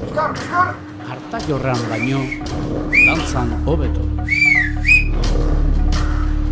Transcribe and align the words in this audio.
Arta 0.00 1.38
jorran 1.46 1.80
baino, 1.90 2.20
dantzan 2.90 3.52
hobeto. 3.68 4.00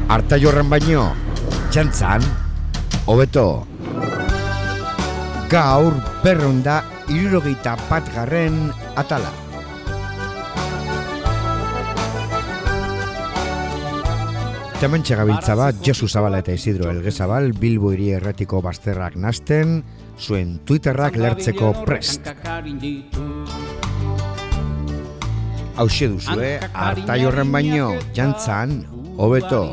Arta 0.08 0.36
jorran 0.36 0.68
baino, 0.68 1.08
txantzan, 1.72 2.22
hobeto. 3.06 3.48
Gaur 5.48 5.96
berronda 6.22 6.82
irurogeita 7.08 7.76
bat 7.88 8.04
garren 8.14 8.68
atala. 9.00 9.47
Tementxe 14.78 15.16
gabiltza 15.18 15.56
bat, 15.58 15.74
Josu 15.82 16.06
Zabala 16.06 16.38
eta 16.38 16.52
Isidro 16.54 16.86
Elgezabal, 16.92 17.48
Bilbo 17.58 17.90
hiri 17.90 18.12
erratiko 18.14 18.60
bazterrak 18.62 19.16
nasten, 19.18 19.80
zuen 20.14 20.52
Twitterrak 20.68 21.16
lertzeko 21.18 21.72
prest. 21.82 22.30
Hau 25.74 25.88
duzue, 25.88 26.52
hartai 26.70 27.18
horren 27.26 27.50
baino, 27.50 27.90
jantzan, 28.14 28.78
hobeto, 29.18 29.64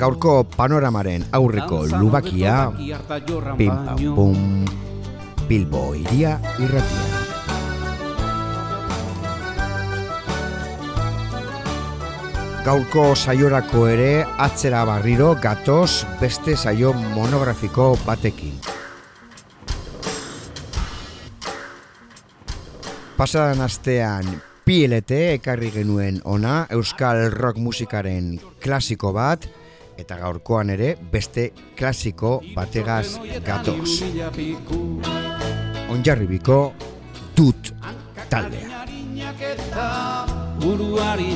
gaurko 0.00 0.40
panoramaren 0.56 1.28
aurreko 1.30 1.84
lubakia, 1.92 2.70
pim 3.60 3.76
pam 3.84 4.04
pum, 4.16 4.64
Bilbo 5.44 5.92
iria 5.94 6.38
irratia. 6.56 7.07
Gaurko 12.68 13.14
saiorako 13.16 13.86
ere 13.88 14.26
atzera 14.44 14.82
barriro 14.84 15.30
gatoz 15.40 16.04
beste 16.20 16.52
saio 16.52 16.90
monografiko 16.92 17.86
batekin. 18.04 18.58
Pasadan 23.16 23.64
astean 23.64 24.28
PLT 24.68 25.20
ekarri 25.38 25.70
genuen 25.78 26.20
ona 26.28 26.66
Euskal 26.76 27.30
Rock 27.32 27.56
musikaren 27.56 28.34
klasiko 28.60 29.14
bat 29.16 29.48
eta 29.96 30.20
gaurkoan 30.20 30.68
ere 30.76 30.90
beste 31.14 31.48
klasiko 31.78 32.42
bategaz 32.52 33.16
gatoz. 33.48 34.02
Onjarribiko 35.88 36.60
dut 37.32 37.72
taldea. 38.28 38.84
Buruari 40.60 41.32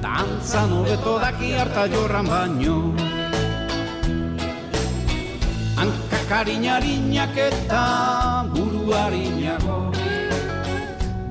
Dantzan 0.00 0.72
hobeto 0.72 1.18
daki 1.18 1.52
harta 1.56 1.88
jorran 1.88 2.26
baino. 2.26 2.76
Hankakariñariñak 5.76 7.36
eta 7.36 7.84
buruariñago 8.48 9.92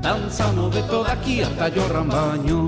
Dantzan 0.01 0.57
hobeto 0.61 1.01
daki 1.03 1.41
harta 1.41 1.67
jorran 1.73 2.07
baino 2.13 2.61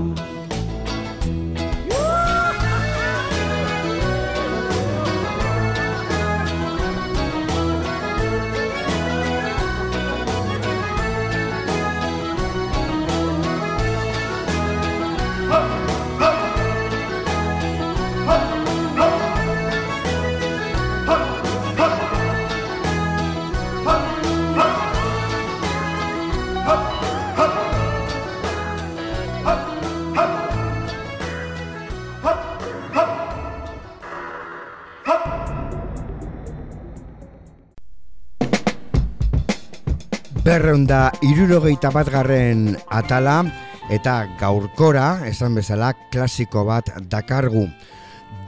berreunda 40.88 41.12
irurogeita 41.20 41.90
bat 41.92 42.08
garren 42.08 42.76
atala 42.88 43.44
eta 43.92 44.26
gaurkora, 44.40 45.26
esan 45.28 45.54
bezala, 45.54 45.92
klasiko 46.10 46.64
bat 46.64 46.88
dakargu. 47.10 47.66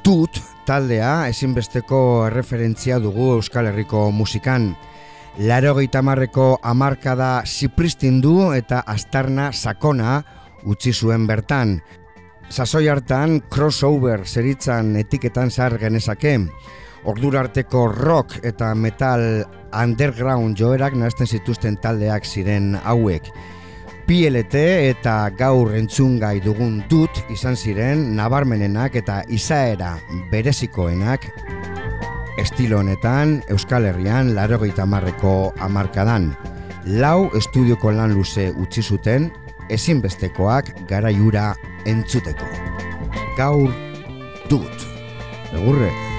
Dut 0.02 0.40
taldea 0.64 1.28
ezinbesteko 1.28 2.30
referentzia 2.32 2.98
dugu 2.98 3.34
Euskal 3.34 3.66
Herriko 3.66 4.10
musikan. 4.10 4.74
Laro 5.38 5.76
marreko 6.02 6.58
amarkada 6.62 7.42
zipristin 7.44 8.22
du 8.22 8.52
eta 8.54 8.84
astarna 8.86 9.52
sakona 9.52 10.24
utzi 10.64 10.92
zuen 10.92 11.26
bertan. 11.26 11.82
Sasoi 12.48 12.88
hartan 12.88 13.42
crossover 13.50 14.24
zeritzan 14.26 14.96
etiketan 14.96 15.50
zar 15.50 15.78
genezake. 15.78 16.38
Ordurarteko 17.04 17.86
rock 17.92 18.40
eta 18.44 18.74
metal 18.74 19.44
underground 19.72 20.58
joerak 20.58 20.96
nazten 20.98 21.26
zituzten 21.26 21.78
taldeak 21.80 22.26
ziren 22.26 22.74
hauek. 22.84 23.30
PLT 24.10 24.64
eta 24.90 25.30
gaur 25.38 25.76
entzungai 25.78 26.40
dugun 26.44 26.80
dut 26.90 27.22
izan 27.30 27.56
ziren 27.56 28.08
nabarmenenak 28.18 28.96
eta 28.98 29.20
izaera 29.30 29.94
berezikoenak 30.32 31.28
estilo 32.40 32.80
honetan 32.80 33.42
Euskal 33.48 33.86
Herrian 33.86 34.34
larogeita 34.34 34.86
marreko 34.86 35.52
amarkadan. 35.60 36.32
Lau 37.00 37.28
estudioko 37.36 37.92
lan 37.92 38.14
luze 38.16 38.48
utzi 38.50 38.82
zuten 38.82 39.30
ezinbestekoak 39.70 40.72
garaiura 40.90 41.52
entzuteko. 41.86 42.48
Gaur 43.38 43.68
dut. 44.48 44.88
Egurre. 45.52 46.09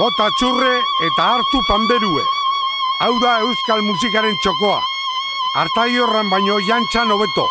Bota 0.00 0.30
txurre 0.38 0.76
eta 1.06 1.24
hartu 1.34 1.60
panberue. 1.68 2.22
Hau 3.04 3.12
da 3.20 3.34
euskal 3.44 3.82
musikaren 3.84 4.38
txokoa. 4.40 4.80
Artai 5.60 5.90
horran 6.00 6.32
baino 6.32 6.56
jantxan 6.68 7.12
hobeto. 7.12 7.44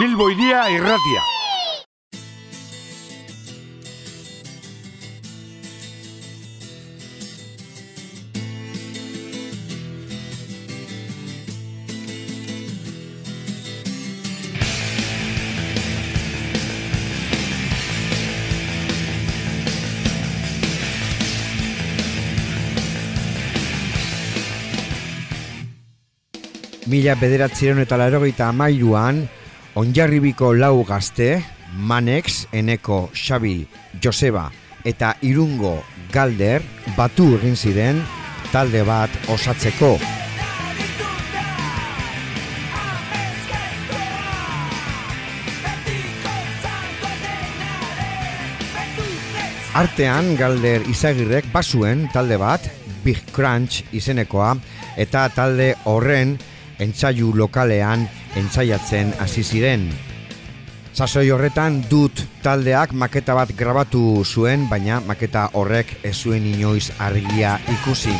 Bilbo 0.00 0.26
iria 0.34 0.66
irratia. 0.74 1.22
Mila 26.96 27.12
bederatziron 27.20 27.82
eta 27.82 27.98
larogeita 28.00 28.46
amairuan, 28.48 29.18
onjarribiko 29.76 30.54
lau 30.56 30.80
gazte, 30.88 31.42
Manex, 31.76 32.46
Eneko, 32.56 33.10
Xabil, 33.12 33.66
Joseba 34.00 34.46
eta 34.80 35.10
Irungo 35.20 35.74
Galder 36.08 36.64
batu 36.96 37.26
egin 37.36 37.52
ziren 37.52 38.00
talde 38.48 38.80
bat 38.88 39.12
osatzeko. 39.28 39.92
Artean 49.84 50.32
Galder 50.40 50.88
izagirrek 50.88 51.52
basuen 51.52 52.08
talde 52.16 52.40
bat, 52.40 52.72
Big 53.04 53.20
Crunch 53.36 53.84
izenekoa, 53.92 54.54
eta 54.96 55.28
talde 55.36 55.74
horren 55.84 56.38
entzaiu 56.82 57.32
lokalean 57.36 58.06
entzaiatzen 58.36 59.14
hasi 59.20 59.44
ziren. 59.44 59.88
Sasoi 60.96 61.28
horretan 61.30 61.82
dut 61.90 62.22
taldeak 62.40 62.94
maketa 62.96 63.34
bat 63.36 63.50
grabatu 63.56 64.24
zuen, 64.24 64.64
baina 64.70 65.02
maketa 65.04 65.50
horrek 65.52 65.92
ez 66.02 66.14
zuen 66.16 66.46
inoiz 66.48 66.88
argia 66.98 67.58
ikusi. 67.68 68.14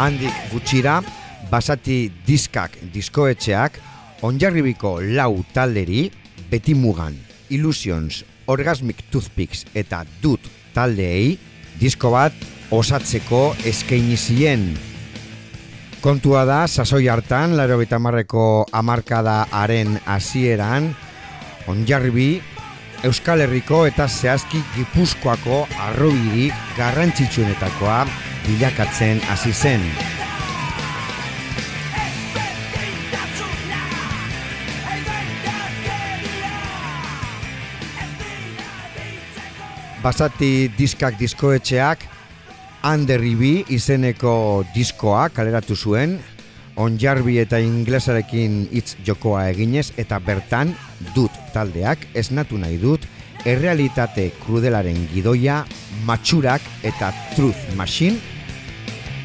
Handik 0.00 0.32
gutxira, 0.52 1.02
basati 1.50 2.06
diskak 2.26 2.78
diskoetxeak, 2.94 3.76
onjarribiko 4.24 4.98
lau 5.04 5.44
talderi, 5.52 6.08
beti 6.50 6.74
mugan, 6.74 7.18
Illusions, 7.50 8.24
Orgasmic 8.48 9.04
Toothpicks 9.12 9.66
eta 9.74 10.06
Dut 10.22 10.48
taldeei 10.74 11.36
disko 11.80 12.14
bat 12.16 12.46
osatzeko 12.72 13.50
eskaini 13.68 14.16
zien. 14.16 14.89
Kontua 16.00 16.46
da, 16.48 16.62
sasoi 16.64 17.10
hartan, 17.12 17.58
laro 17.58 17.76
marreko 18.00 18.64
amarkada 18.72 19.46
haren 19.52 19.98
hasieran, 20.06 20.96
onjarbi, 21.68 22.40
Euskal 23.04 23.40
Herriko 23.40 23.84
eta 23.84 24.06
zehazki 24.08 24.62
Gipuzkoako 24.74 25.66
arrobirik 25.78 26.54
garrantzitsuenetakoa 26.78 28.06
bilakatzen 28.46 29.20
hasi 29.28 29.52
zen. 29.52 29.84
Basati 40.00 40.70
diskak 40.78 41.18
diskoetxeak 41.20 42.08
Underribi 42.80 43.66
izeneko 43.76 44.64
diskoa 44.74 45.28
kaleratu 45.36 45.76
zuen 45.76 46.14
Onjarbi 46.80 47.34
eta 47.42 47.58
inglesarekin 47.60 48.54
hitz 48.72 48.94
jokoa 49.04 49.42
eginez 49.50 49.90
eta 50.00 50.16
bertan 50.24 50.72
dut 51.14 51.34
taldeak 51.52 52.06
esnatu 52.16 52.60
nahi 52.62 52.78
dut 52.80 53.04
errealitate 53.44 54.30
krudelaren 54.40 55.02
gidoia 55.12 55.64
matxurak 56.08 56.64
eta 56.92 57.12
truth 57.34 57.68
machine 57.76 58.16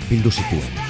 bildu 0.10 0.36
zituen. 0.36 0.85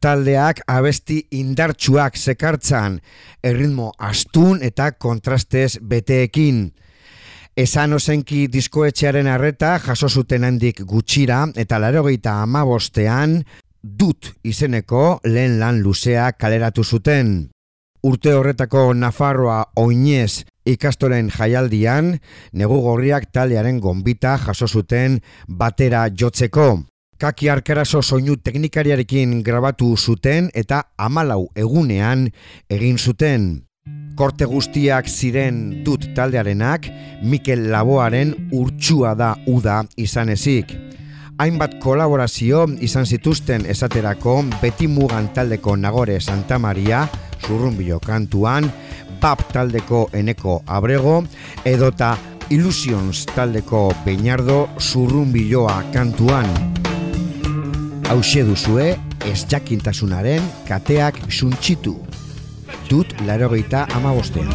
Taldeak 0.00 0.62
abesti 0.66 1.20
indartsuak 1.30 2.16
sekartzan, 2.16 3.00
erritmo 3.42 3.92
astun 3.98 4.62
eta 4.62 4.92
kontrastez 4.92 5.78
beteekin. 5.82 6.68
Esan 7.58 7.92
ozenki 7.92 8.46
diskoetxearen 8.46 9.26
arreta 9.26 9.72
jaso 9.82 10.08
zuten 10.08 10.44
handik 10.46 10.84
gutxira 10.86 11.40
eta 11.58 11.80
larogeita 11.82 12.36
amabostean 12.44 13.40
dut 13.82 14.32
izeneko 14.44 15.20
lehen 15.24 15.58
lan 15.58 15.80
luzea 15.82 16.32
kaleratu 16.38 16.84
zuten. 16.84 17.48
Urte 18.06 18.30
horretako 18.34 18.92
Nafarroa 18.94 19.64
oinez 19.76 20.44
ikastoren 20.68 21.32
jaialdian, 21.34 22.12
negu 22.52 22.78
gorriak 22.84 23.26
taldearen 23.34 23.80
gombita 23.82 24.36
jaso 24.38 24.68
zuten 24.68 25.18
batera 25.48 26.06
jotzeko. 26.14 26.68
Kaki 27.18 27.48
arkarazo 27.50 27.98
soinu 27.98 28.36
teknikariarekin 28.46 29.40
grabatu 29.42 29.88
zuten 29.98 30.52
eta 30.54 30.84
amalau 31.02 31.48
egunean 31.58 32.28
egin 32.70 32.98
zuten. 32.98 33.48
Korte 34.14 34.46
guztiak 34.46 35.10
ziren 35.10 35.82
dut 35.82 36.06
taldearenak, 36.14 36.86
Mikel 37.22 37.72
Laboaren 37.72 38.30
urtsua 38.54 39.16
da 39.18 39.32
uda 39.50 39.80
izan 39.96 40.30
ezik. 40.30 40.76
Hainbat 41.42 41.80
kolaborazio 41.82 42.68
izan 42.86 43.06
zituzten 43.06 43.66
esaterako 43.66 44.38
beti 44.62 44.86
mugan 44.86 45.32
taldeko 45.34 45.74
nagore 45.76 46.20
Santa 46.20 46.58
Maria, 46.58 47.02
zurrumbilo 47.42 47.98
kantuan, 47.98 48.70
pap 49.20 49.42
taldeko 49.52 50.06
eneko 50.12 50.60
abrego, 50.66 51.24
edota 51.64 52.14
Illusions 52.50 53.26
taldeko 53.34 53.88
beinardo 54.06 54.68
zurrumbiloa 54.78 55.82
kantuan 55.92 56.78
Hauxe 58.08 58.40
duzue 58.40 58.96
ez 59.28 59.40
jakintasunaren 59.52 60.44
kateak 60.64 61.18
suntxitu. 61.28 61.92
Dut 62.88 63.12
larogeita 63.28 63.84
amabostean. 63.98 64.48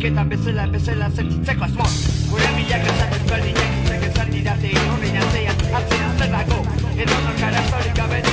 Eta 0.00 0.22
bezala, 0.24 0.64
bezala, 0.72 1.08
zertitzeko 1.14 1.64
azmoz. 1.66 1.90
Gure 2.30 2.48
milak 2.56 2.88
ezak 2.92 3.14
ezberdinak, 3.18 3.76
ezak 3.84 4.08
ezan 4.08 4.32
didate, 4.32 4.72
horrein 4.88 5.20
atzean, 5.22 5.62
atzean 5.82 6.18
zer 6.18 6.34
dago, 6.34 6.60
edo 6.96 7.22
norkara 7.28 7.64
zorik 7.70 7.96
gabe 8.00 8.29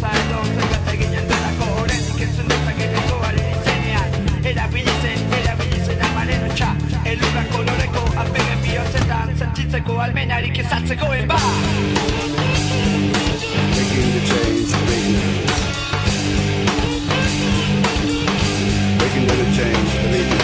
zergatza 0.00 0.96
ginen 0.96 1.28
delako 1.28 1.66
Horrenik 1.76 2.20
entzun 2.26 2.48
dezaketeko 2.48 3.18
aren 3.28 3.50
izenean 3.52 4.10
Erabili 4.52 4.94
zen, 5.02 5.20
erabili 5.40 5.80
zen 5.84 6.00
amaren 6.08 6.46
otxa 6.48 6.70
Elurra 7.04 7.44
koloreko 7.52 8.04
apegen 8.24 8.62
bihotzetan 8.64 9.36
Sentitzeko 9.42 10.00
almenarik 10.00 10.58
ezatzeko 10.64 11.12
eba 11.20 11.40
Breaking 13.70 14.10
the 14.14 14.22
chains 14.30 14.72
of 14.74 14.90
ignorance. 14.96 15.64
Breaking 18.98 19.26
the 19.26 19.48
chains 19.56 19.94
of 19.94 20.14
ignorance. 20.14 20.39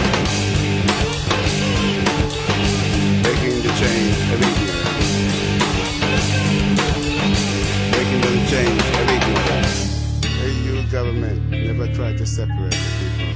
Separate 12.37 12.71
the 12.71 12.93
people. 13.01 13.33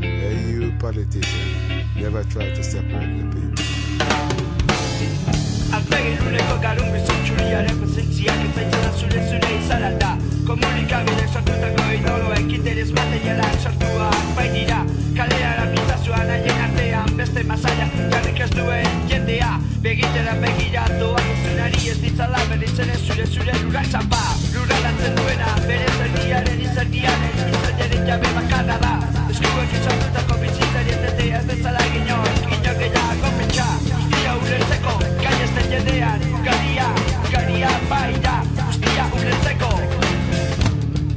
Hey, 0.00 0.40
you 0.48 0.72
politician, 0.78 1.48
never 1.96 2.24
try 2.32 2.48
to 2.48 2.62
separate 2.64 3.12
the 3.18 3.24
people. 3.28 3.64
Aurpegin 5.76 6.16
uneko 6.28 6.54
garun 6.62 6.88
bizitxuriaren 6.94 7.76
presentziak 7.82 8.40
Ezaitzena 8.46 8.92
zure 9.00 9.24
zure 9.28 9.50
izaran 9.58 9.98
da 10.00 10.14
Komunikabide 10.48 11.26
sortutako 11.28 11.84
idoloek 11.98 12.54
interes 12.58 12.88
materialak 12.96 13.58
sortuak 13.66 14.30
baitira 14.38 14.80
Kalera 15.18 15.66
pintazuan 15.74 16.32
haien 16.36 16.62
artean 16.68 17.12
beste 17.20 17.44
masaia 17.50 17.90
Jarrik 18.14 18.40
ez 18.46 18.50
duen 18.56 19.04
jendea 19.12 19.50
Begitera 19.84 20.38
begira 20.46 20.86
doa 21.02 21.26
izunari 21.34 21.92
ez 21.92 21.98
ditzala 22.06 22.40
berritzen 22.54 22.96
ez 22.96 23.02
zure 23.04 23.28
zure 23.28 23.60
lurak 23.60 23.92
txapa 23.92 24.24
Lurraldatzen 24.56 25.20
duena 25.20 25.52
bere 25.68 25.92
zerdiaren 25.98 26.64
izerdiaren 26.70 27.44
Izerdiaren 27.44 27.77
jabe 28.08 28.28
bakarra 28.36 28.76
da 28.84 28.92
Eskuek 29.30 29.72
itxartutako 29.76 30.36
bizitzari 30.42 30.92
etetea 30.96 31.40
ez 31.40 31.46
bezala 31.48 31.82
ginok 31.92 32.38
Inok 32.56 32.78
gehiago 32.82 33.32
pentsa 33.38 33.66
Guztia 33.88 34.32
ulertzeko 34.40 34.94
Gainezten 35.24 35.68
jendean 35.74 36.24
Ugaria, 36.38 36.88
ugaria 37.26 37.72
bai 37.90 38.14
da 38.26 38.36
Guztia 38.62 39.04
ulertzeko 39.18 39.70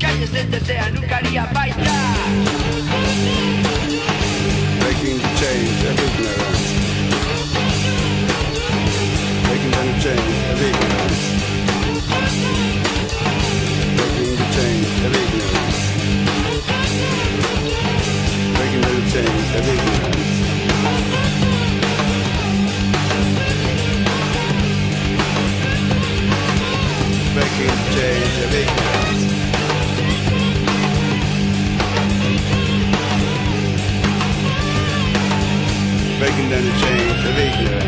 Gainezten 0.03 0.51
jendean 0.57 0.99
Ugaria 1.03 1.47
bai 1.55 1.69
da 1.79 1.97
Breaking 4.81 5.17
the 5.23 5.31
chains 5.39 5.81
of 5.89 5.95
ignorance. 6.05 6.67
Breaking 9.47 9.71
down 9.71 9.87
the 9.87 9.99
chains 10.03 10.49
of 10.51 10.61
ignorance. 10.69 11.30
Down 19.51 19.63
the 19.63 19.73
chains 19.73 19.93
of 19.93 20.63
ignorance. 20.63 21.11
Breaking 27.33 27.67
the 27.67 27.85
chains 27.95 28.37
of 28.43 28.53
ignorance. 28.53 29.23
Breaking 36.19 36.49
down 36.49 36.63
the 36.63 36.71
chains 36.79 37.25
of 37.25 37.37
ignorance. 37.37 37.80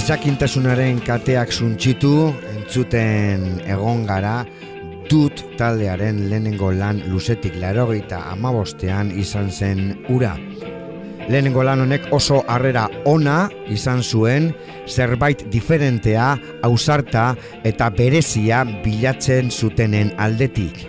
Ez 0.00 0.06
jakintasunaren 0.08 1.02
kateak 1.04 1.50
suntxitu, 1.52 2.30
entzuten 2.54 3.42
egon 3.68 4.06
gara 4.08 4.46
dut 5.10 5.42
taldearen 5.58 6.22
lehenengo 6.30 6.70
lan 6.72 7.02
luzetik 7.10 7.58
larogeita 7.60 8.22
amabostean 8.30 9.10
izan 9.20 9.50
zen 9.52 9.82
ura. 10.08 10.30
Lehenengo 11.28 11.66
lan 11.68 11.84
honek 11.84 12.08
oso 12.16 12.40
harrera 12.48 12.86
ona 13.04 13.50
izan 13.68 14.00
zuen, 14.00 14.48
zerbait 14.88 15.44
diferentea, 15.52 16.30
ausarta 16.64 17.34
eta 17.60 17.90
berezia 17.92 18.62
bilatzen 18.80 19.52
zutenen 19.52 20.14
aldetik. 20.16 20.80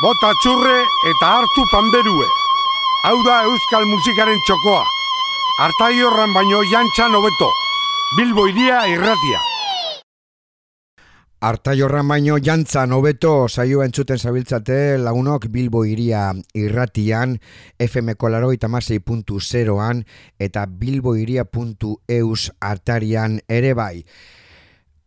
Bota 0.00 0.30
txurre 0.40 0.78
eta 1.10 1.28
hartu 1.28 1.66
panberue. 1.68 2.24
Hau 3.04 3.18
da 3.26 3.42
euskal 3.44 3.84
musikaren 3.84 4.38
txokoa. 4.46 4.80
Artai 5.60 5.92
horran 6.00 6.32
baino 6.32 6.62
jantxan 6.70 7.12
hobeto. 7.18 7.50
Bilbo 8.16 8.46
iria 8.48 8.78
irratia. 8.88 9.42
Arta 11.44 11.74
jorran 11.76 12.08
baino 12.08 12.38
jantza 12.40 12.86
nobeto 12.88 13.34
saio 13.48 13.84
entzuten 13.84 14.16
zabiltzate 14.16 14.96
lagunok 15.04 15.50
Bilbo 15.52 15.84
iria 15.84 16.32
irratian 16.56 17.36
FM 17.78 18.16
kolaro 18.16 18.56
puntu 19.04 19.38
zeroan 19.38 20.04
eta 20.38 20.64
bilboiria.eus 20.64 22.50
artarian 22.60 23.40
ere 23.48 23.74
bai. 23.74 24.04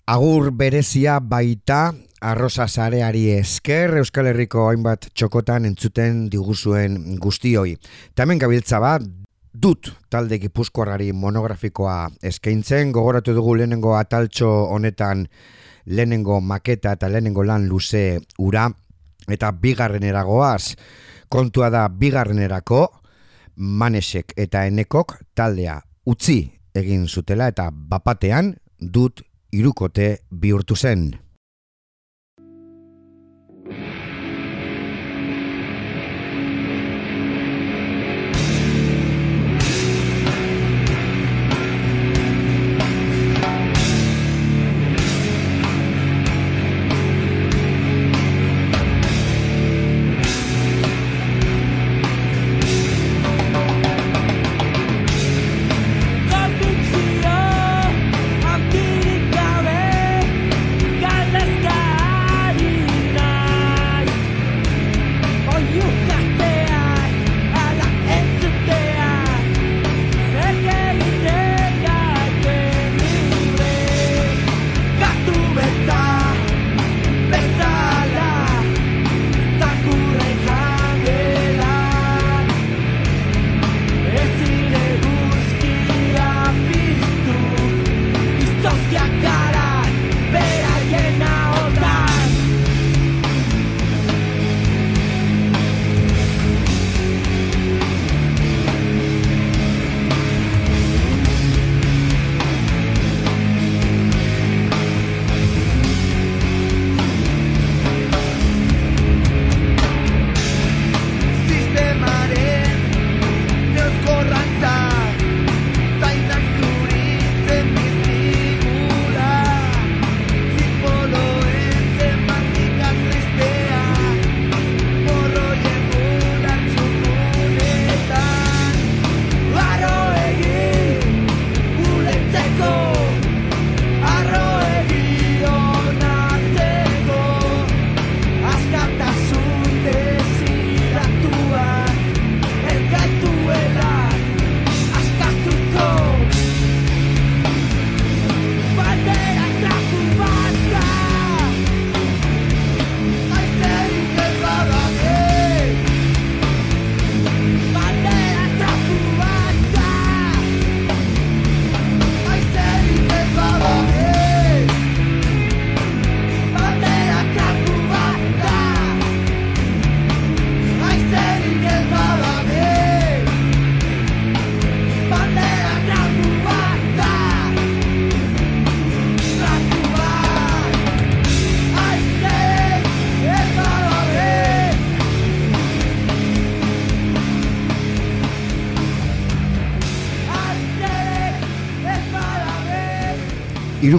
Agur 0.05 0.51
berezia 0.51 1.19
baita 1.19 1.93
arroza 2.24 2.68
zareari 2.68 3.25
esker 3.36 3.98
Euskal 4.00 4.30
Herriko 4.32 4.70
hainbat 4.70 5.10
txokotan 5.12 5.68
entzuten 5.68 6.30
diguzuen 6.32 7.18
guztioi. 7.20 7.75
Tamen 8.15 8.39
gabiltza 8.39 8.80
bat, 8.80 9.03
dut 9.53 9.89
talde 10.10 10.39
gipuzkoarari 10.39 11.12
monografikoa 11.13 11.98
eskaintzen, 12.24 12.94
gogoratu 12.96 13.36
dugu 13.36 13.58
lehenengo 13.60 13.98
ataltxo 13.98 14.50
honetan 14.72 15.27
lehenengo 15.86 16.39
maketa 16.42 16.96
eta 16.96 17.10
lehenengo 17.12 17.44
lan 17.44 17.68
luze 17.68 18.22
ura, 18.39 18.70
eta 19.27 19.51
bigarren 19.51 20.08
eragoaz, 20.08 20.77
kontua 21.30 21.70
da 21.74 21.89
bigarrenerako 21.89 22.86
manesek 23.58 24.32
eta 24.38 24.63
enekok 24.70 25.18
taldea 25.36 25.75
utzi 26.08 26.39
egin 26.74 27.06
zutela 27.08 27.51
eta 27.51 27.68
bapatean 27.74 28.56
dut 28.80 29.22
irukote 29.51 30.15
bihurtu 30.32 30.75
zen. 30.75 31.23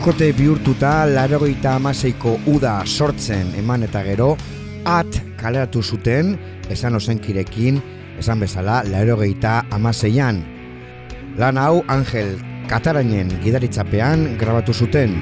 Irukote 0.04 0.34
bihurtuta 0.36 1.06
larogeita 1.08 1.70
amaseiko 1.78 2.34
uda 2.52 2.74
sortzen 2.84 3.54
eman 3.56 3.86
eta 3.86 4.02
gero 4.04 4.26
at 4.84 5.16
kaleratu 5.40 5.80
zuten 5.80 6.34
esan 6.68 6.98
osenkirekin 6.98 7.78
esan 8.20 8.42
bezala 8.44 8.82
larogeita 8.84 9.62
amaseian. 9.72 10.42
Lan 11.40 11.56
hau 11.56 11.80
Angel 11.88 12.34
Katarainen 12.68 13.32
gidaritzapean 13.46 14.36
grabatu 14.36 14.76
zuten. 14.76 15.16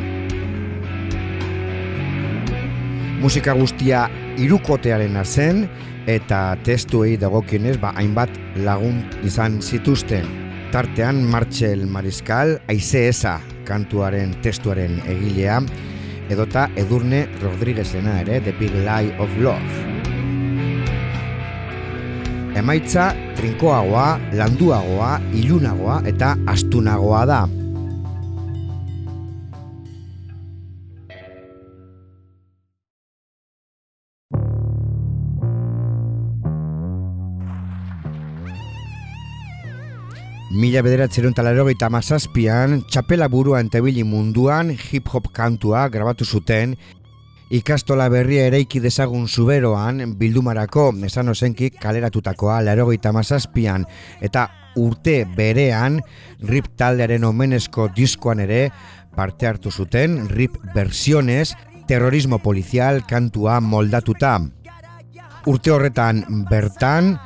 Musika 3.22 3.54
guztia 3.54 4.08
irukotearen 4.34 5.14
zen 5.22 5.68
eta 6.08 6.56
testuei 6.66 7.14
dagokienez 7.14 7.78
ba 7.78 7.94
hainbat 7.94 8.34
lagun 8.66 8.98
izan 9.22 9.62
zituzten. 9.62 10.26
Tartean 10.74 11.22
Martxel 11.22 11.86
Mariscal 11.86 12.58
Aize 12.66 13.06
Eza 13.14 13.38
kantuaren 13.68 14.34
testuaren 14.42 15.00
egilea 15.06 15.60
edota 16.32 16.68
Edurne 16.76 17.26
Rodriguezena 17.42 18.20
ere 18.22 18.40
The 18.40 18.54
Big 18.58 18.74
Lie 18.86 19.16
of 19.20 19.30
Love. 19.38 19.80
Emaitza 22.56 23.10
trinkoagoa, 23.36 24.20
landuagoa, 24.36 25.16
ilunagoa 25.32 26.02
eta 26.06 26.36
astunagoa 26.46 27.26
da. 27.26 27.42
Mila 40.62 40.78
bederatzeron 40.86 41.32
talarrogeita 41.34 41.88
mazazpian, 41.90 42.84
txapela 42.86 43.26
buruan 43.26 43.66
tebili 43.66 44.04
munduan 44.06 44.68
hip-hop 44.70 45.24
kantua 45.34 45.88
grabatu 45.90 46.22
zuten, 46.22 46.76
ikastola 47.50 48.06
berria 48.12 48.44
eraiki 48.46 48.78
dezagun 48.84 49.24
zuberoan 49.26 50.12
bildumarako 50.20 50.84
esan 51.08 51.32
ozenkik 51.34 51.80
kaleratutakoa 51.82 52.60
larogeita 52.62 53.10
mazazpian 53.10 53.88
eta 54.22 54.44
urte 54.78 55.16
berean 55.34 55.98
rip 56.52 56.70
taldearen 56.78 57.26
omenezko 57.26 57.88
diskoan 57.96 58.46
ere 58.46 58.62
parte 59.16 59.50
hartu 59.50 59.74
zuten 59.74 60.28
rip 60.30 60.62
versiones 60.76 61.56
terrorismo 61.90 62.38
polizial 62.38 63.02
kantua 63.02 63.58
moldatuta. 63.58 64.38
Urte 65.50 65.74
horretan 65.74 66.22
bertan, 66.46 67.16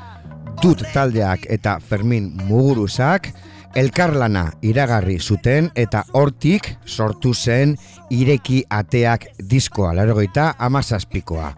dut 0.63 0.83
taldeak 0.95 1.47
eta 1.53 1.79
Fermin 1.81 2.31
Muguruzak 2.47 3.31
elkarlana 3.77 4.47
iragarri 4.65 5.19
zuten 5.21 5.71
eta 5.77 6.03
hortik 6.17 6.71
sortu 6.87 7.35
zen 7.35 7.77
ireki 8.11 8.63
ateak 8.71 9.27
diskoa 9.51 9.93
larogeita 9.97 10.55
amazazpikoa. 10.59 11.53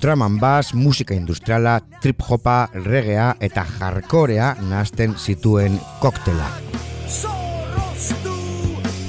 Drum 0.00 0.22
and 0.22 0.40
bass, 0.40 0.74
musika 0.74 1.14
industriala, 1.14 1.80
trip 2.02 2.22
hopa, 2.28 2.68
regea 2.84 3.34
eta 3.40 3.64
jarkorea 3.78 4.54
nazten 4.68 5.14
zituen 5.18 5.78
koktela. 6.00 6.50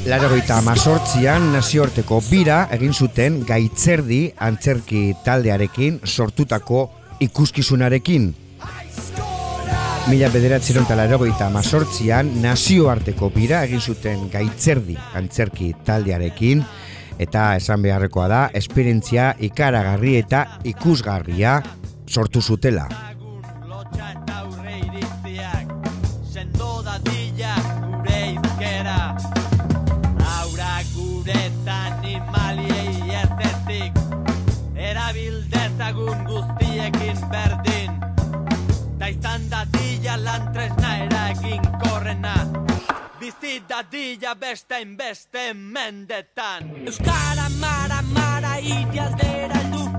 Larogeita 0.06 0.60
amazortzian 0.62 1.48
nazioarteko 1.56 2.20
bira 2.30 2.68
egin 2.76 2.94
zuten 2.94 3.42
gaitzerdi 3.50 4.20
antzerki 4.38 5.16
taldearekin 5.26 6.00
sortutako 6.06 6.92
ikuskizunarekin. 7.26 8.34
Mila 10.06 10.28
bederatzeron 10.30 10.84
talarogeita 10.86 11.48
amazortzian 11.50 12.28
nazioarteko 12.44 13.32
bira 13.34 13.63
egin 13.65 13.82
zuten 13.82 14.28
gaitzerdi 14.30 14.94
antzerki 15.18 15.72
taldearekin 15.88 16.62
eta 17.26 17.48
esan 17.58 17.82
beharrekoa 17.82 18.28
da 18.30 18.44
esperientzia 18.62 19.32
ikaragarri 19.50 20.20
eta 20.22 20.46
ikusgarria 20.76 21.58
sortu 22.06 22.46
zutela. 22.46 22.86
Dadila 43.91 44.34
beste 44.36 44.80
inbeste 44.82 45.54
mendetan. 45.54 46.71
Euskara 46.86 47.50
mara 47.60 48.02
mara 48.02 48.58
iri 48.58 49.00
aldera 49.00 49.60
helduko 49.62 49.95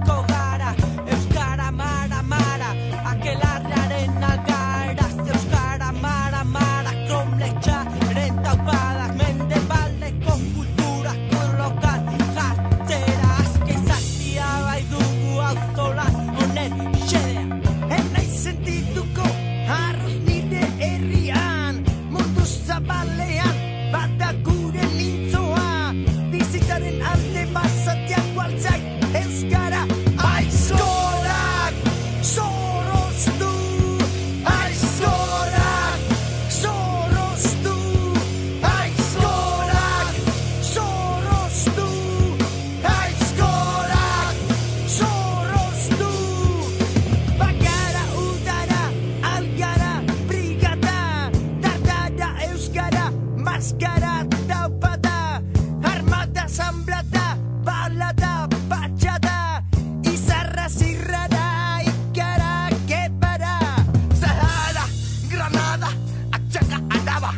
chaca 66.57 66.77
andaba, 66.89 67.35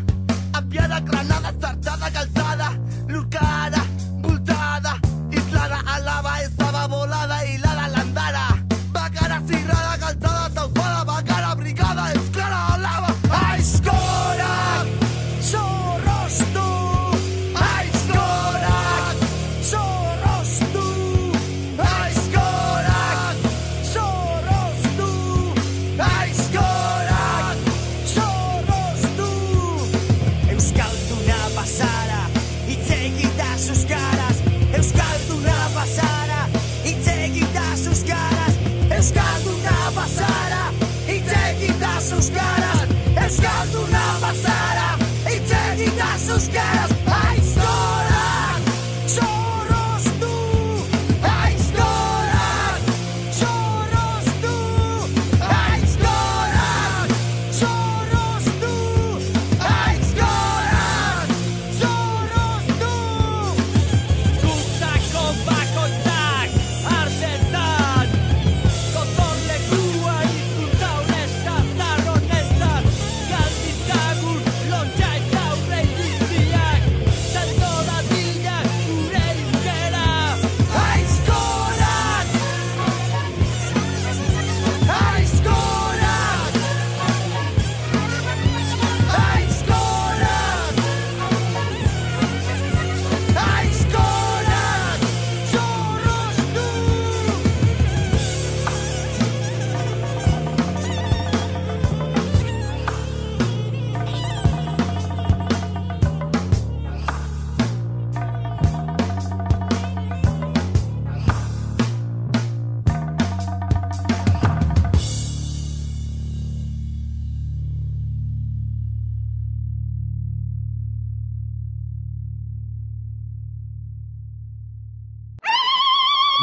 apiada, 0.52 1.00
granada, 1.00 1.52
sartada, 1.61 2.11
calzada, 2.11 2.70
lucada. 3.09 3.88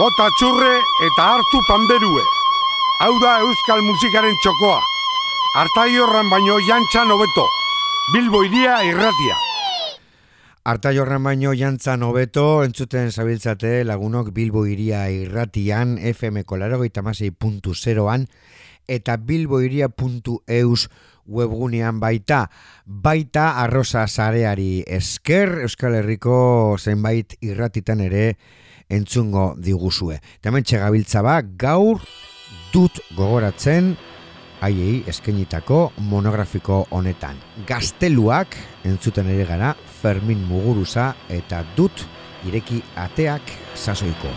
Bota 0.05 0.27
txurre 0.37 0.73
eta 1.01 1.23
hartu 1.33 1.59
panderue. 1.65 2.21
Hau 3.01 3.13
da 3.23 3.39
euskal 3.41 3.79
musikaren 3.81 4.35
txokoa. 4.43 4.75
Artai 5.57 5.95
horran 5.97 6.27
baino 6.29 6.59
jantxan 6.61 7.09
hobeto. 7.09 7.45
Bilbo 8.13 8.43
iria 8.45 8.75
irratia. 8.85 9.37
Arta 10.69 10.91
jorran 10.93 11.25
baino 11.25 11.55
jantzan 11.57 12.05
hobeto 12.05 12.43
entzuten 12.67 13.09
zabiltzate 13.09 13.79
lagunok 13.89 14.29
Bilbo 14.35 14.67
iria 14.69 15.07
irratian 15.09 15.97
FM 15.97 16.43
puntu 17.39 17.73
zeroan 17.73 18.27
eta 18.87 19.17
bilboiria.eus 19.17 20.89
webgunean 21.25 21.99
baita. 21.99 22.43
Baita 22.85 23.57
arroza 23.63 24.05
zareari 24.05 24.83
esker 24.85 25.63
Euskal 25.63 25.95
Herriko 25.95 26.77
zenbait 26.77 27.33
irratitan 27.41 28.01
ere 28.01 28.35
entzungo 28.89 29.53
diguzue. 29.57 30.19
Hemen 30.43 30.63
txegabiltza 30.63 31.23
ba, 31.25 31.39
gaur 31.41 32.01
dut 32.73 32.99
gogoratzen 33.15 33.95
haiei 34.65 35.03
eskenitako 35.09 35.91
monografiko 36.11 36.85
honetan. 36.95 37.39
Gazteluak 37.67 38.57
entzuten 38.87 39.29
ere 39.33 39.45
gara 39.49 39.75
Fermin 40.01 40.41
Muguruza 40.49 41.13
eta 41.29 41.63
dut 41.77 42.07
ireki 42.45 42.81
ateak 43.07 43.55
sasoiko. 43.75 44.33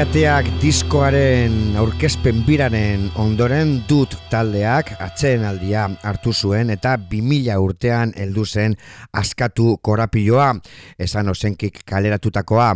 Irekiateak 0.00 0.46
diskoaren 0.62 1.74
aurkezpen 1.76 2.38
biraren 2.46 3.02
ondoren 3.20 3.74
dut 3.84 4.14
taldeak 4.32 4.94
atzeen 4.96 5.44
aldia 5.44 5.82
hartu 6.08 6.32
zuen 6.32 6.72
eta 6.72 6.94
2000 7.10 7.58
urtean 7.60 8.14
heldu 8.16 8.46
zen 8.46 8.78
askatu 9.12 9.74
korapiloa, 9.84 10.54
esan 10.96 11.28
osenkik 11.28 11.82
kaleratutakoa. 11.84 12.70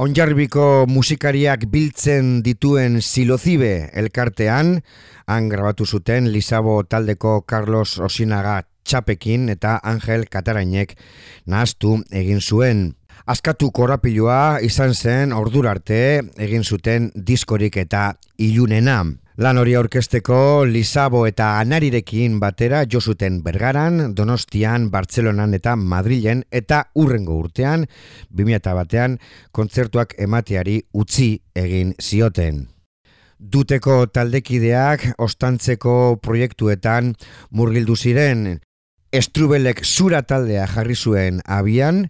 Onjarbiko 0.00 0.86
musikariak 0.88 1.68
biltzen 1.68 2.40
dituen 2.48 3.02
silozibe 3.02 3.90
elkartean, 3.92 4.78
han 5.28 5.52
grabatu 5.52 5.84
zuten 5.84 6.32
Lisabo 6.32 6.80
taldeko 6.88 7.42
Carlos 7.44 7.98
Osinaga 8.00 8.62
txapekin 8.88 9.50
eta 9.52 9.82
Angel 9.84 10.24
Katarainek 10.32 10.96
nahaztu 11.44 11.98
egin 12.08 12.40
zuen. 12.40 12.94
Askatu 13.26 13.70
korapiloa 13.72 14.60
izan 14.60 14.94
zen 14.94 15.32
ordura 15.32 15.70
arte 15.72 16.22
egin 16.36 16.64
zuten 16.64 17.10
diskorik 17.14 17.76
eta 17.80 18.12
ilunena. 18.38 19.04
Lan 19.36 19.58
hori 19.58 19.72
aurkesteko 19.74 20.36
Lisabo 20.68 21.24
eta 21.26 21.56
Anarirekin 21.58 22.36
batera 22.38 22.84
jo 22.86 23.00
zuten 23.00 23.40
Bergaran, 23.42 24.12
Donostian, 24.14 24.90
Bartzelonan 24.92 25.56
eta 25.58 25.74
Madrilen 25.74 26.44
eta 26.52 26.84
urrengo 26.94 27.40
urtean, 27.42 27.86
2000 28.30 28.76
batean, 28.78 29.18
kontzertuak 29.50 30.14
emateari 30.18 30.76
utzi 30.92 31.32
egin 31.54 31.96
zioten. 31.98 32.68
Duteko 33.40 34.06
taldekideak 34.06 35.08
ostantzeko 35.18 36.20
proiektuetan 36.22 37.10
murgildu 37.50 37.96
ziren, 37.96 38.60
Estrubelek 39.14 39.84
zura 39.86 40.24
taldea 40.26 40.64
jarri 40.66 40.96
zuen 40.98 41.36
abian 41.46 42.00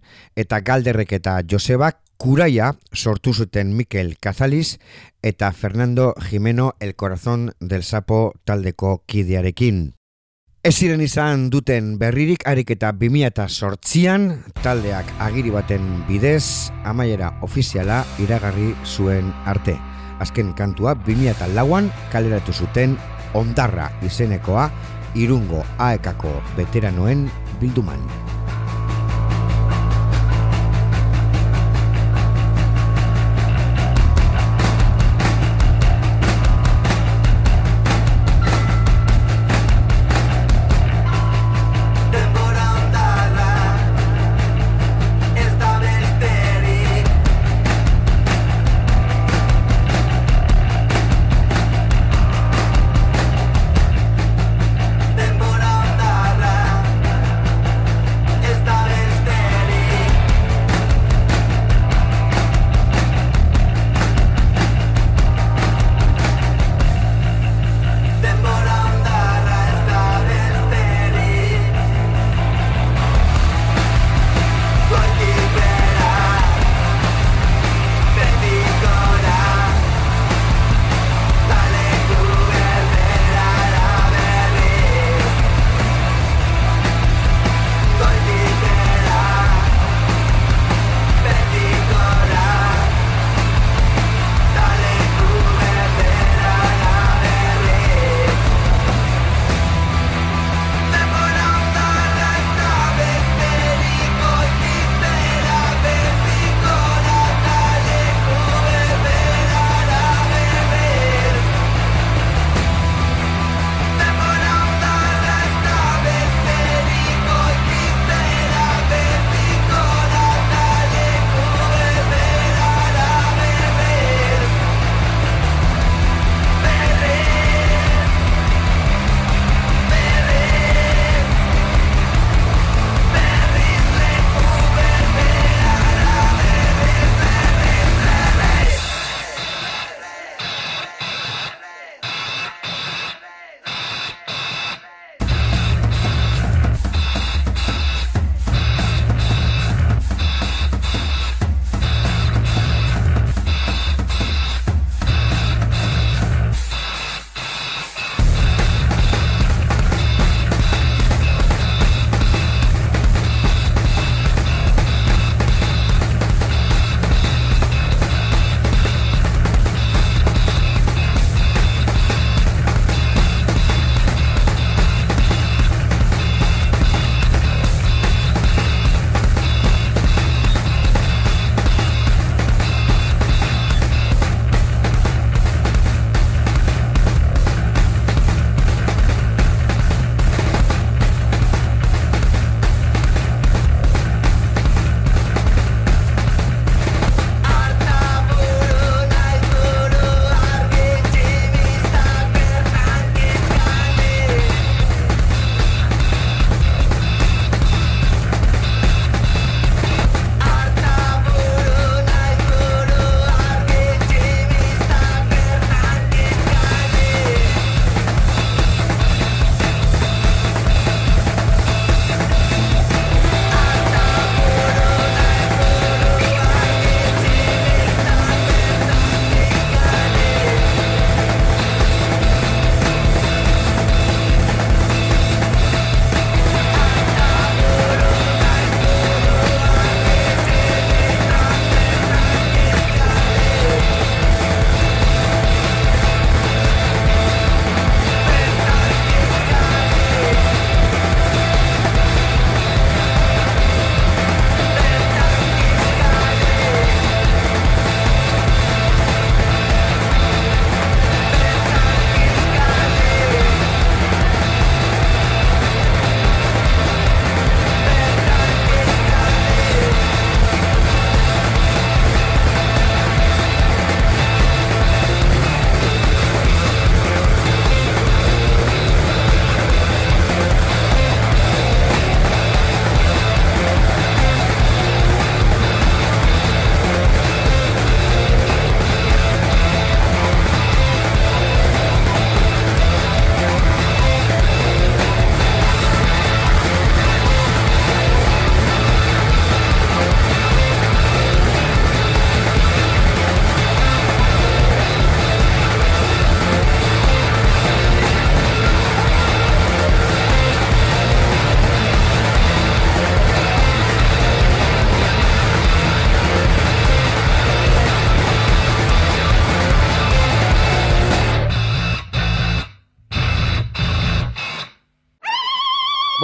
eta 0.41 0.57
Galderrek 0.65 1.11
eta 1.13 1.35
Josebak 1.45 1.99
kuraia 2.17 2.71
sortu 2.97 3.29
zuten 3.29 3.75
Mikel 3.77 4.15
Cazaliz 4.17 4.79
eta 5.21 5.51
Fernando 5.51 6.15
Jimeno 6.17 6.73
El 6.79 6.95
Corazón 6.95 7.51
del 7.59 7.83
Sapo 7.83 8.33
taldeko 8.43 9.03
kidearekin. 9.05 9.93
Ez 10.63 10.73
ziren 10.79 11.05
izan 11.05 11.51
duten 11.53 11.99
berririk 12.01 12.47
harik 12.49 12.73
eta 12.73 12.89
2008an 12.89 14.55
taldeak 14.63 15.13
agiri 15.21 15.53
baten 15.53 16.07
bidez 16.09 16.71
amaiera 16.89 17.35
ofiziala 17.45 18.01
iragarri 18.17 18.73
zuen 18.81 19.29
arte. 19.45 19.77
Azken 20.17 20.55
kantua 20.57 20.97
2008an 21.05 21.93
kaleratu 22.09 22.49
zuten 22.65 22.97
ondarra 23.35 23.91
izenekoa 24.01 24.69
irungo 25.15 25.63
aekako 25.79 26.31
veteranoen 26.57 27.29
bilduman. 27.61 28.01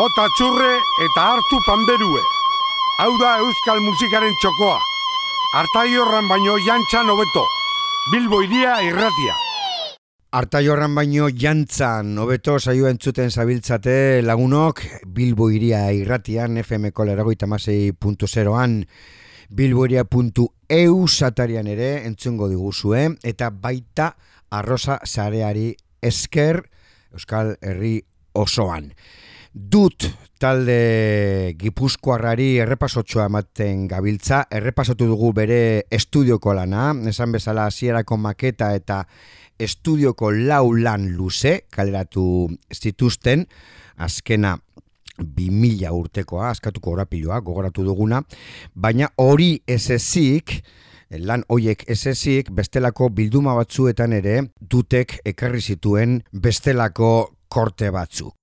Bota 0.02 0.24
txurre 0.34 0.72
eta 1.06 1.24
hartu 1.30 1.60
panderue. 1.62 2.22
Hau 3.04 3.12
da 3.22 3.36
euskal 3.44 3.78
musikaren 3.86 4.34
txokoa. 4.42 4.80
Artai 5.60 5.92
horran 6.00 6.26
baino 6.32 6.56
jantxan 6.66 7.12
hobeto. 7.12 7.44
Bilbo 8.10 8.40
iria 8.42 8.80
irratia. 8.82 9.36
Artai 10.40 10.64
horran 10.74 10.98
baino 10.98 11.28
jantzan, 11.30 12.16
hobeto 12.18 12.58
saio 12.58 12.90
entzuten 12.90 13.30
zabiltzate 13.30 14.24
lagunok, 14.26 14.82
Bilbo 15.06 15.52
iria 15.54 15.84
irratian, 15.94 16.58
FM-ko 16.64 17.06
leragoita 17.06 17.46
an 17.46 18.86
bilboiria.eu 19.50 21.08
satarian 21.08 21.68
ere 21.68 22.08
entzungo 22.08 22.50
diguzue, 22.50 23.18
eta 23.22 23.52
baita 23.52 24.16
arroza 24.50 25.00
sareari 25.06 25.76
esker 26.02 26.64
Euskal 27.14 27.58
Herri 27.62 28.00
osoan. 28.34 28.94
Dut 29.52 30.06
talde 30.40 31.54
gipuzkoarrari 31.60 32.62
errepasotxoa 32.64 33.26
ematen 33.28 33.84
gabiltza, 33.92 34.46
errepasatu 34.48 35.10
dugu 35.10 35.34
bere 35.36 35.58
estudioko 35.92 36.54
lana, 36.56 36.94
esan 37.12 37.36
bezala 37.36 37.66
hasierako 37.68 38.16
maketa 38.16 38.72
eta 38.76 39.02
estudioko 39.60 40.32
lau 40.32 40.72
lan 40.72 41.10
luze, 41.18 41.66
kaleratu 41.70 42.48
zituzten, 42.72 43.46
azkena 44.00 44.56
2000 45.20 45.92
urtekoa, 46.00 46.50
askatuko 46.56 46.96
horapiloa, 46.96 47.44
gogoratu 47.44 47.84
duguna, 47.84 48.24
baina 48.74 49.12
hori 49.20 49.58
ez 49.68 49.90
ezik, 49.92 50.62
lan 51.28 51.44
hoiek 51.52 51.84
ez 51.92 52.06
ezik, 52.08 52.56
bestelako 52.56 53.12
bilduma 53.12 53.60
batzuetan 53.60 54.16
ere, 54.16 54.46
dutek 54.62 55.20
ekarri 55.28 55.60
zituen 55.60 56.22
bestelako 56.32 57.34
korte 57.52 57.92
batzuk. 57.92 58.41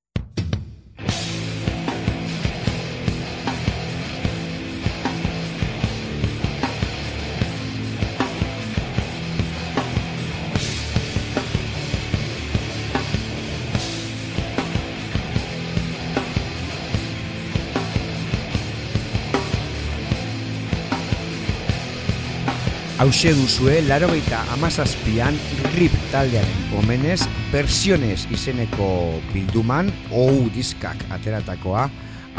Hauxe 22.99 23.31
duzue, 23.31 23.77
larogeita 23.87 24.41
amazazpian 24.57 25.37
RIP 25.77 25.93
taldearen 26.11 26.73
omenez, 26.81 27.21
versiones 27.53 28.25
izeneko 28.35 28.89
bilduman, 29.31 29.93
OU 30.11 30.49
diskak 30.57 31.05
ateratakoa, 31.15 31.85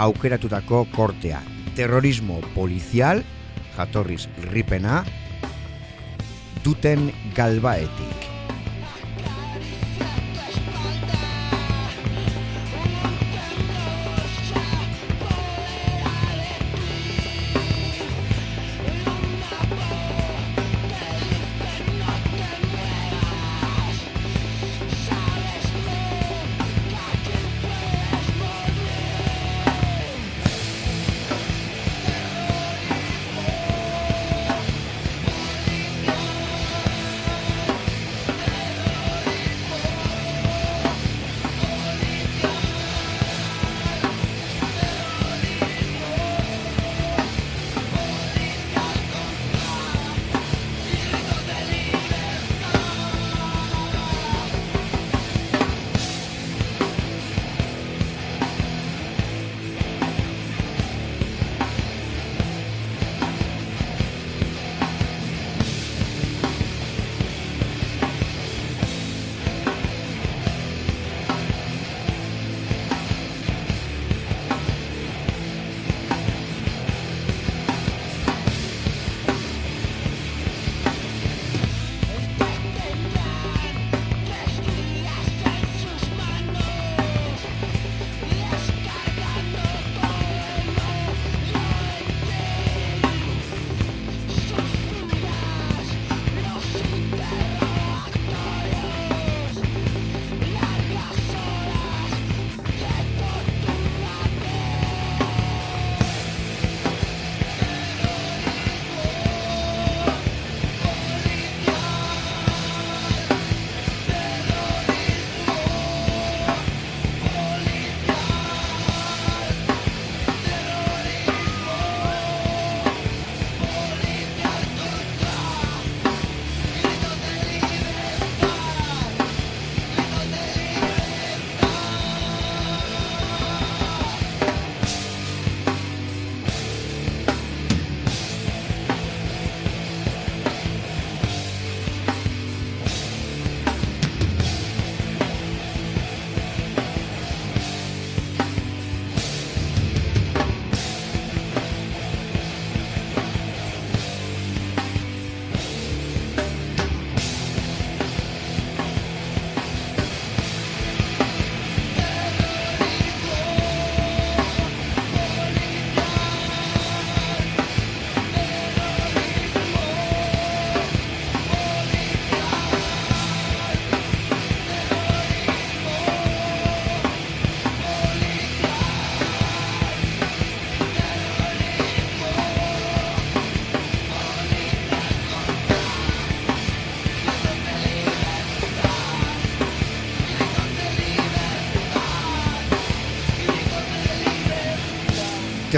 aukeratutako 0.03 0.81
kortea. 0.91 1.39
Terrorismo 1.79 2.41
polizial, 2.57 3.23
jatorriz 3.77 4.25
ripena, 4.49 5.05
duten 6.65 7.07
galbaetik. 7.39 8.38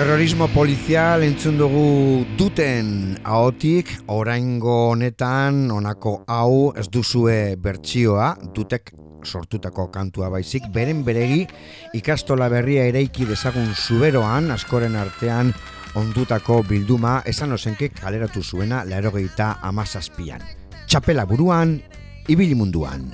Terrorismo 0.02 0.48
polizial 0.48 1.22
entzun 1.22 1.60
dugu 1.60 2.26
duten 2.34 3.20
ahotik, 3.22 3.92
oraingo 4.10 4.96
honetan 4.96 5.70
honako 5.70 6.16
hau 6.26 6.72
ez 6.74 6.88
duzue 6.90 7.54
bertsioa, 7.62 8.32
dutek 8.56 8.90
sortutako 9.22 9.92
kantua 9.94 10.32
baizik, 10.34 10.66
beren 10.74 11.06
beregi 11.06 11.46
ikastola 11.94 12.50
berria 12.50 12.90
eraiki 12.90 13.30
dezagun 13.30 13.76
zuberoan, 13.78 14.50
askoren 14.50 14.98
artean 14.98 15.54
ondutako 15.94 16.64
bilduma, 16.66 17.20
esan 17.30 17.54
ozenke 17.54 17.94
kaleratu 17.94 18.42
zuena 18.42 18.82
laerogeita 18.90 19.60
amazazpian. 19.70 20.42
Txapela 20.88 21.30
buruan, 21.30 21.78
ibili 22.26 22.58
munduan. 22.58 23.12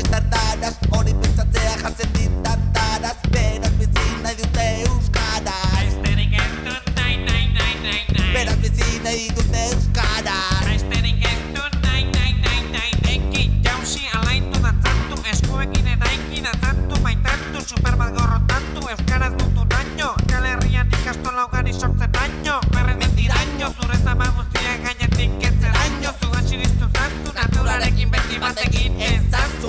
Ta 0.00 0.16
ez 0.16 0.30
frantxez 0.60 0.88
hori 0.96 1.12
pentsatzea 1.20 1.76
jartzen 1.82 2.12
dit 2.12 2.32
tartaraz 2.44 3.16
Beraz 3.32 3.72
bizi 3.78 4.06
nahi 4.22 4.36
dute 4.36 4.66
euskaraz 4.86 5.94
Besterik 6.02 6.34
ez 6.34 6.52
dut 6.66 6.86
nahi, 6.96 7.16
nahi, 7.24 7.46
nahi, 7.56 7.74
nahi, 7.84 8.02
nahi. 8.12 8.32
Beraz 8.34 8.56
bizi 8.62 9.00
nahi 9.04 9.28
dute 9.36 9.62
euskaraz 9.72 10.66
Besterik 10.68 11.24
ez 11.32 11.40
dut 11.56 11.78
nahi, 11.84 12.04
nahi, 12.14 12.34
nahi, 12.44 12.62
nahi. 12.74 12.92
Eki 13.14 13.62
jauzi 13.66 14.06
alaitu 14.18 14.62
dantzatu, 14.66 15.20
eskuekin 15.32 15.92
eraiki 15.94 16.44
dantzatu, 16.46 17.00
baitatu, 17.06 17.64
super 17.72 17.96
bat 17.96 18.14
gorrotatu, 18.18 18.86
euskaraz 18.94 19.32
dutu 19.38 19.66
naino, 19.74 20.12
kale 20.32 20.54
herrian 20.54 20.92
ikastola 21.00 21.48
ugari 21.48 21.72
sortzen 21.72 22.14
naino, 22.18 22.60
berren 22.74 22.98
mentiraino, 23.04 23.72
zure 23.80 23.98
zama 24.04 24.30
guztiak 24.38 24.84
gainetik 24.86 25.48
ez 25.50 25.54
zeraino, 25.64 26.14
zu 26.20 26.32
gasiristu 26.36 26.92
zantu, 26.94 27.36
naturarekin 27.40 28.16
beti 28.16 28.42
batekin 28.46 29.00
ez 29.00 29.30
askizan 29.30 29.59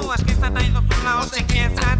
I 1.22 1.44
can't 1.44 1.78
stop. 1.78 1.91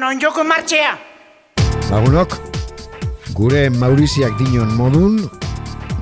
Bueno, 0.00 0.18
joko 0.18 0.42
martxea. 0.48 0.94
Lagunok, 1.90 2.32
gure 3.36 3.66
Mauriziak 3.68 4.32
dinon 4.38 4.70
modun, 4.72 5.18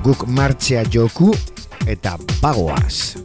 guk 0.05 0.21
martxea 0.37 0.85
joku 0.87 1.33
eta 1.83 2.13
bagoaz. 2.39 3.19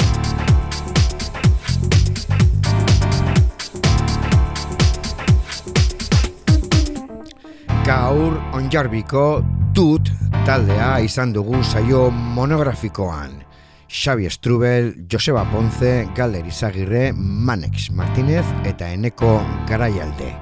Gaur 7.86 8.34
onjarbiko 8.58 9.44
dut 9.78 10.10
taldea 10.48 10.96
izan 11.06 11.30
dugu 11.36 11.60
saio 11.62 12.08
monografikoan. 12.10 13.44
Xabi 13.86 14.26
Strubel, 14.26 14.90
Joseba 15.06 15.46
Ponce, 15.52 16.08
Galer 16.16 16.50
Izagirre, 16.50 17.12
Manex 17.14 17.92
Martinez 17.92 18.48
eta 18.66 18.90
Eneko 18.90 19.38
Garaialde. 19.70 20.34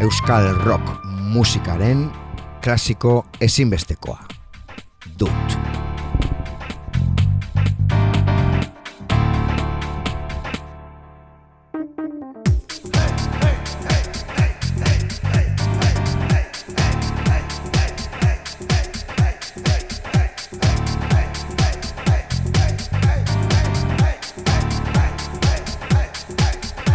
euskal 0.00 0.54
rock 0.62 0.82
musikaren 1.34 2.10
klasiko 2.62 3.24
ezinbestekoa. 3.40 4.18
Dut. 5.18 5.58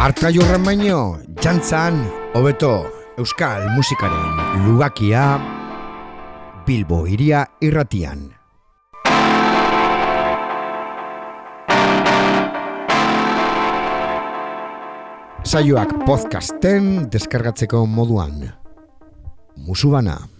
Arkaiurren 0.04 0.64
baino, 0.64 0.98
jantzan, 1.40 2.02
hobeto, 2.34 2.90
euskal 3.16 3.62
musikaren 3.76 4.66
lugakia, 4.66 5.38
Bilbo 6.66 7.04
iria 7.06 7.44
irratian. 7.62 8.26
Saioak 15.44 15.92
podcasten 16.02 17.06
deskargatzeko 17.12 17.84
moduan. 17.86 18.42
Musubana. 19.54 20.33